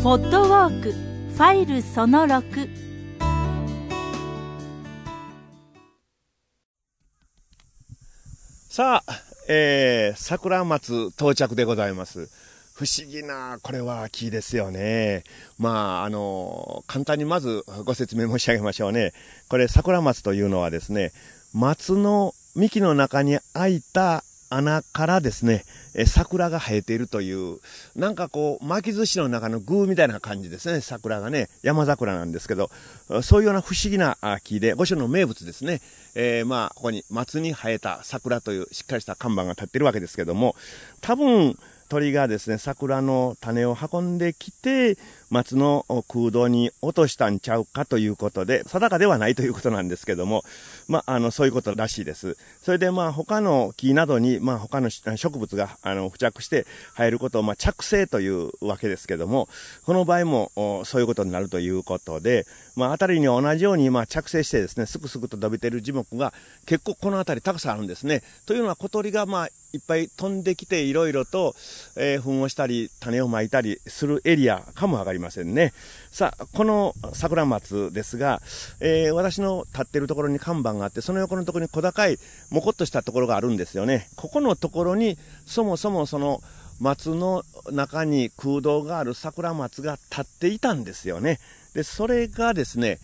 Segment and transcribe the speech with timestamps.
[0.00, 2.68] ポッドウォークファイルその6
[8.70, 9.12] さあ、
[9.48, 12.28] えー、桜松到着でございます。
[12.76, 15.24] 不思議な、これは木ですよね。
[15.58, 19.12] まあ、あの、簡単にまずご説明申し上げましょうね。
[19.48, 21.10] これ、桜松というのはですね、
[21.52, 25.64] 松の幹の中に開いた穴からですね、
[25.94, 27.58] え桜が生えているという、
[27.96, 32.70] なんかこう、巻き寿司の中の具みたいな感じですね、桜がね、山桜なんですけど、
[33.22, 35.80] そういうような不思議なあ木で、御所の名物ですね、
[36.14, 40.56] えーまあ、ここに松に生えた桜というしっかりした看板が立ってるわけですけども、
[41.00, 44.98] 多分、鳥がですね、桜の種を運んできて、
[45.30, 50.44] 松の空洞に落としたんちゃうかということで、定かではないということなんですけども、
[50.86, 52.36] まあ、あの、そういうことらしいです。
[52.62, 59.48] それで、まあ、他の木などに、まあ、他の植物が、あの、付着して生えることを、まあ、着生というわけですけども、
[59.84, 66.32] この場合も、そういうことになるということで、まあ、辺りに同じように、まあ、着生してですね、すくすくと伸びている樹木が、
[66.64, 68.22] 結構この辺りたくさんあるんですね。
[68.46, 71.54] というのは小鳥が、まあ、いっぱい飛んできていろいろと、
[71.96, 75.72] えー、糞をしたり、種をまいたりするエリアかもわかりませんね。
[76.10, 78.42] さあ、この桜松ですが、
[78.80, 82.18] えー、私の立ってるところに看板があって、その横のところに小高い、
[82.50, 84.08] もこっとしたところがあるんですよね。
[84.16, 86.42] ここのところに、そもそもその、
[86.80, 91.40] 松の中に空洞がある桜松が立っていたんですよね。
[91.74, 92.98] で、それがですね、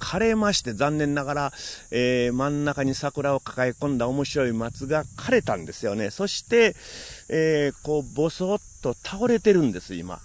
[0.00, 1.52] 枯れまして残念ながら、
[1.90, 6.10] えー、真ん中に桜を抱え込んだ面白い松が枯れたんですよね。
[6.10, 6.74] そして、
[7.28, 10.20] えー、こう、ぼそっと倒れてるんです、今。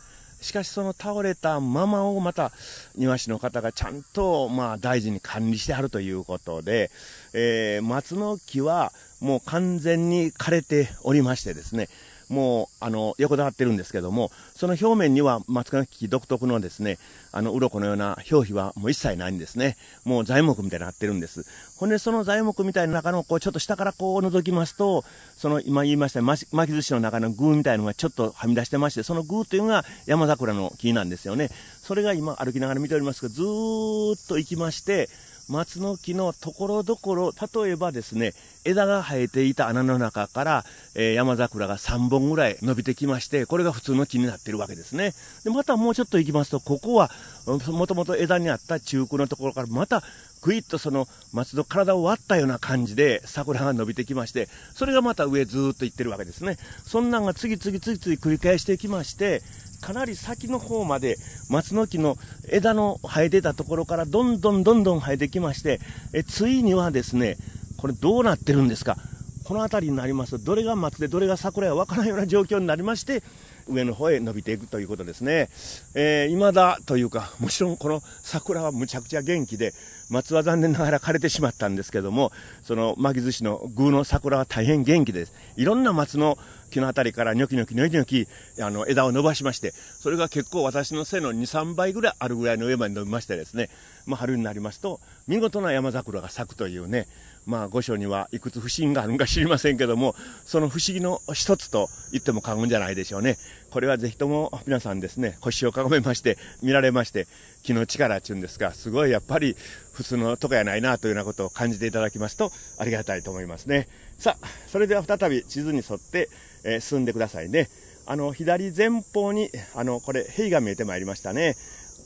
[0.45, 2.51] しかしその倒れたままをまた
[2.95, 6.91] 庭師の方がちゃんとまあ大事に管理してあるということで、
[7.33, 11.89] えー、松の木はもう完全に枯れておりましてですね、
[12.29, 16.97] もう、あの、横たわってるんですけども、その表面には松の木独特のですね、
[17.31, 19.77] あの、鱗のような表皮はもう一切ないんですね。
[20.03, 21.45] もう材木みたいになってるんです。
[21.77, 25.03] ほんで、その材木みたいな中の、こう、ちょっと下からこう覗きますと、
[25.37, 31.49] その、今言いました巻き寿司の中のグーみたいなのがちょっとはみ出してまして、そのグーというのが山桜の木なんですよね。
[31.81, 35.09] それが今歩きながら見ておりますけど、ずーっと行きまして、
[35.47, 38.33] 松の木のところどころ、例えばですね、
[38.63, 45.13] 枝が生えていた穴の中から、えー、山桜が3本ぐらい伸びてきまして、これが普通の木になっているわけですね。
[45.43, 47.11] で、またもうちょっと行きますと、ここは、
[47.45, 50.03] もともと枝にあった中空のところから、また、
[50.41, 56.57] ぐいっとその松の体を割ったような感じで桜が伸びてきまして、それがまた上ずっと行ってるわけですね。
[56.85, 59.41] そんなんが次々次々繰り返してきまして、
[59.81, 61.17] かなり先の方まで
[61.49, 62.17] 松の木の
[62.49, 65.79] 枝の生えてたところからどんどんどんどん生えてきまして、
[66.13, 67.37] えついにはですね、
[67.77, 68.97] これどうなってるんですか？
[69.43, 73.21] この辺りになりますと、どれが松でどれが桜やわからないような状況になりまして、
[73.67, 75.49] 上の方へ伸びていくということですね。
[75.93, 79.73] えー、未だというか、もちろんこの桜はむちゃくちゃ元気で、
[80.09, 82.31] 松は残念ながら枯れてしまったんですけども、
[82.63, 85.33] その巻き寿司の宮の桜は大変元気です。
[85.55, 86.37] いろんな松の
[86.71, 88.27] 木のあたりからニョキニョキニョキニョキ、
[88.61, 93.69] あの、枝を伸ばしまして、それが結構私の背の2、3倍ぐらいあるぐらいの上まで伸びましてですね、
[94.05, 97.07] まあ春になりますと、見事な山桜が咲くというね、
[97.45, 103.37] まあ、御所にはいくつ不審があるんか知りませんけども、その不思議の一つと言っても過言じゃないでしょうね。
[103.69, 107.27] これはぜひとも皆さんですね、腰をかがめまして、見られまして、
[107.63, 109.55] 気の力っていうんですか、すごいやっぱり
[109.95, 113.87] 普通のとかやないなというようなことを感じていただきますとありがたいと思いますね。
[114.19, 116.29] さあ、それでは再び地図に沿って、
[116.63, 117.69] えー、進んでくださいね。
[118.05, 121.55] あの、左前方に、あの、これ、塀が見えてまいりましたね。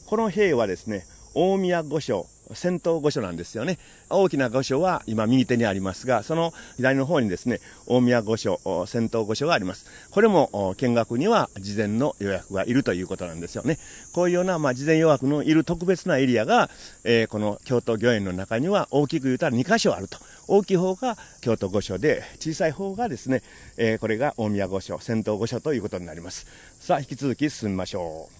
[0.06, 3.78] この兵はですね、大宮御所、先頭御所なんですよね。
[4.10, 9.86] 大きな御所は今右手にありますが、その左の方にですね、大宮御所、先頭御所があります。
[10.12, 13.78] これも見学には事前の予約がいるということなんですよね。
[14.14, 16.70] こういうような、まあ、事前予約のいる特別なエリアが、
[17.04, 20.18] えー、この京都御苑の中には大きく言うたら2箇所あると。
[20.48, 23.44] 大きい方が京都御所で、小さい方がですね、
[23.78, 26.48] えー、これが大宮御所、先頭御所ということになります。
[26.80, 28.38] さあ、引き続き進みましょう。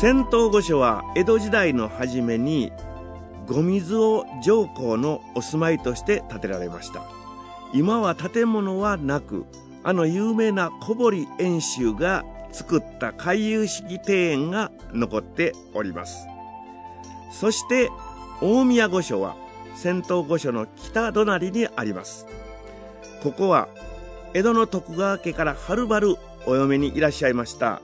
[0.00, 2.72] 仙洞御所は江戸時代の初めに
[3.46, 7.02] 後水尾上皇のお住まいとして建てられました。
[7.74, 9.44] 今は建物はなく
[9.84, 16.26] あの有名な小堀遠州が作った回遊式庭園が残っております。
[17.30, 17.90] そして
[18.40, 19.36] 大宮御所は
[19.74, 22.26] 仙洞御所の北隣にあります。
[23.22, 23.68] ここは
[24.32, 27.82] 江戸の徳川家からはるばるお嫁にいらっしゃいました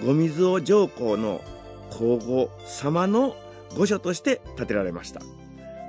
[0.00, 1.40] 後水尾上皇の
[1.90, 3.36] 皇后様の
[3.76, 5.20] 御所として建てられました。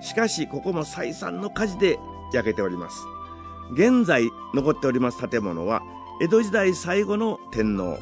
[0.01, 1.97] しかしここも再三の火事で
[2.33, 2.97] 焼けております。
[3.73, 5.81] 現在残っております建物は
[6.21, 7.97] 江戸時代最後の天皇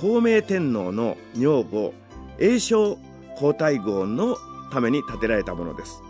[0.00, 1.92] 孝明天皇の女房
[2.38, 2.96] 栄昌
[3.36, 4.36] 皇太后の
[4.72, 6.02] ために建てられたものです。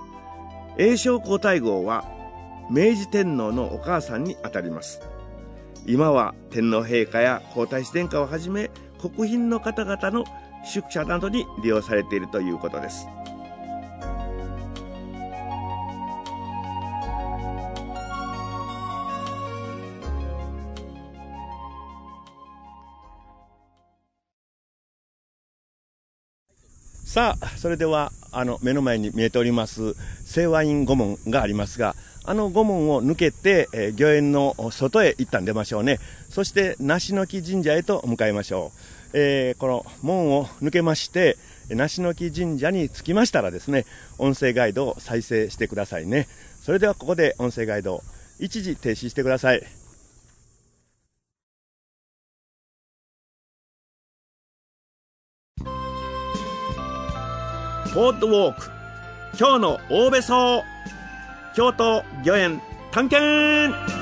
[0.78, 2.04] 栄昌皇太后は
[2.70, 5.00] 明治天皇のお母さんにあたります。
[5.86, 8.70] 今は天皇陛下や皇太子殿下をはじめ
[9.00, 10.24] 国賓の方々の
[10.64, 13.06] 宿舎などに利用されているということです。
[27.12, 29.96] さあ、それでは、あの、目の前に見えております、
[30.32, 35.98] 清和院御門がありますが、あの御門を抜けて、えー、御苑の外へ一旦出ましょうね。
[36.28, 38.78] そして、梨の木神社へと向かいましょう。
[39.14, 41.36] えー、この門を抜けまして、
[41.70, 43.86] 梨の木神社に着きましたらですね、
[44.18, 46.28] 音声ガイドを再生してくださいね。
[46.62, 48.02] それではここで音声ガイド、
[48.38, 49.62] 一時停止してください。
[57.92, 58.70] ポッドウォーク
[59.36, 60.62] 今日の大べそ
[61.52, 62.60] 京都御苑
[62.92, 63.99] 探検。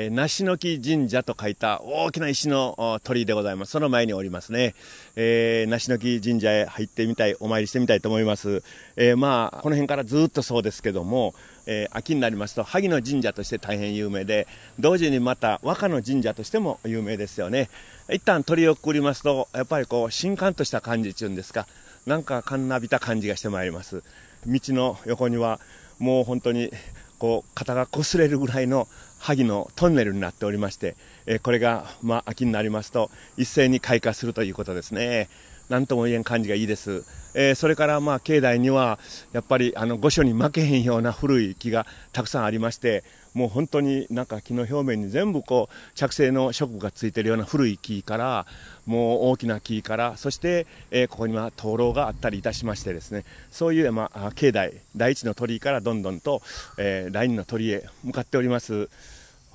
[0.00, 3.72] え梨の木神社と書いた大きな石の鳥居でございます。
[3.72, 4.76] その前におりますね。
[5.16, 8.62] えー、梨の木神社へ入ってみたい、お参りしてみたいと思います。
[8.94, 11.34] えー、まあ、この辺からずっとそうですけども、
[11.66, 14.46] えー、秋になりますと萩の神社として大変有名で
[14.78, 17.68] 同時にまた和歌の神社としても有名ですよね
[18.10, 21.66] 一旦取り送りますとやっぱりこう新刊とした感じっていうんですか
[22.06, 24.02] なんかかんなびた感じがしてまいります
[24.46, 25.60] 道の横には
[25.98, 26.72] もう本当に
[27.18, 28.88] こう肩が擦れるぐらいの
[29.18, 35.28] 萩のトンネルになっておりまして、えこれが、まあ、秋になりますと一斉に開花するということですね。
[35.68, 37.04] 何とも言えん感じがいいです。
[37.34, 38.98] えー、それからまあ境内には
[39.32, 43.04] やっぱりあの御所に負けへんような古い木がたくさんありまして
[43.38, 48.46] もう本当になんか木の表面に全部こう着生の色がついてるような古い木から
[48.84, 53.24] もう大きな木からそして、えー、ここには灯籠があったりいたしましてですね。
[53.52, 56.42] そういう、まあ、境内第一の鳥居からどんどんと、
[56.78, 58.90] えー、第二の鳥居へ向かっております。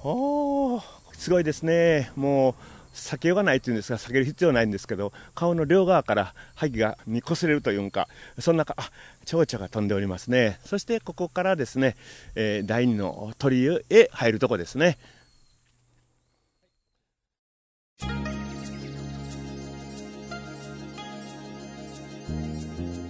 [0.01, 0.81] お
[1.17, 2.09] すごいですね。
[2.15, 2.55] もう
[2.93, 8.07] 避けようがないというんですが、避ける必要ないんですけど、顔の両側から萩がに擦れるというか、
[8.39, 8.89] そんなか、あ、
[9.25, 10.59] 蝶々が飛んでおりますね。
[10.63, 11.95] そしてここからですね、
[12.35, 14.97] えー、第二の鳥居へ入るとこですね。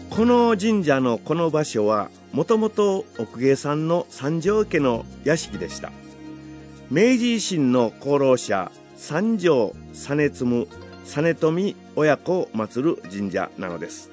[0.10, 5.92] この神社のこの場所は、もともと奥芸さんの三条家の屋敷でした。
[6.92, 10.74] 明治維新の功労者三条実継
[11.06, 14.10] 実富親子を祀る神社なのです。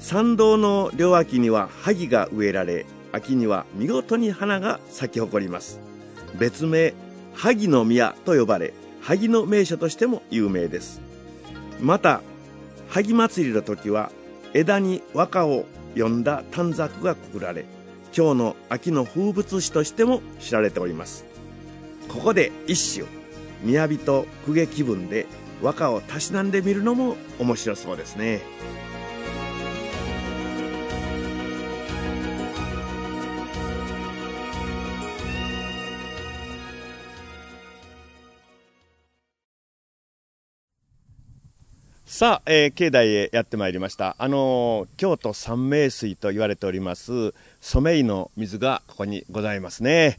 [0.00, 5.80] 参道の両脇には萩が植えられ秋には見事に花が咲き誇ります。
[6.38, 6.94] 別名
[7.34, 11.00] 萩の宮と呼ばれ萩の名所としても有名です。
[11.80, 12.22] また
[12.88, 14.10] 萩祭りの時は
[14.52, 15.64] 枝に和歌を
[15.94, 17.64] 詠んだ短冊がくくられ
[18.16, 21.24] 今日の秋の風物詩としても知られております。
[22.08, 23.23] ここで一首
[23.72, 25.26] 雅と公家気分で
[25.62, 28.42] 和歌をたしなんでみるのも面白そうですね。
[42.24, 44.16] さあ、えー、境内へやってまいりました。
[44.18, 50.16] あのー、京都三名水と言われております、染井の水がここにございますね。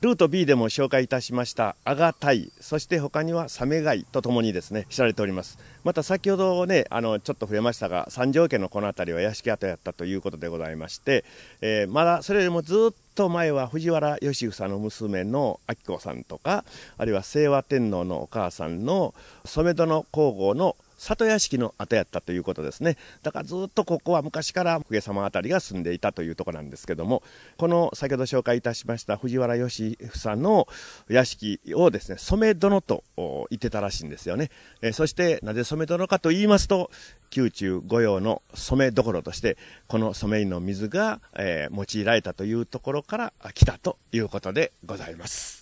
[0.00, 5.58] ルート B でも紹介いたしましたアガタイ、そして他にはサメガイとともにですね、知られております。
[5.82, 11.24] また先ほどね、あの、ちょっと触れましたが、三条家のこの辺りは屋敷跡やったということでございまして、
[11.60, 16.64] えー、まだそれよりもずっと前は藤原義房の娘の明子さんとか、
[16.98, 19.12] あるいは清和天皇のお母さんの
[19.44, 22.96] 染戸の皇后の里屋敷の跡やったということですね。
[23.22, 27.22] だからずっとここは昔から公家様あたりが住んでいたというとこなんですけども、
[27.56, 30.68] この先ほど紹介いたしました藤原義房の
[31.08, 34.50] 屋敷をですね、染殿と言ってたらしいんですよね。
[34.82, 36.90] えそしてなぜ染殿かと言いますと、
[37.34, 45.57] 宮中御用の染所として、この染井の水が、え、用いられたというところから来たということでございます。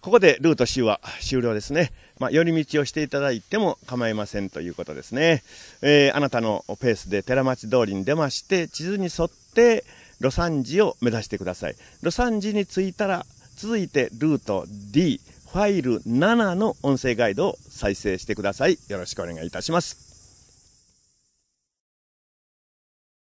[0.00, 1.90] ここでルート C は終了ですね。
[2.18, 5.42] まあ、寄り道をしていただいても構いませんということですね。
[5.82, 9.84] えー、あなたのペースで寺町通りに出まして、地図に沿って
[10.20, 11.74] 魯山寺を目指してください。
[12.02, 13.26] 魯山寺に着いたら、
[13.56, 15.20] 続いてルート D、
[15.52, 18.78] ファイル7の音声ガイドを再生してください。
[18.88, 20.07] よろしくお願いいたします。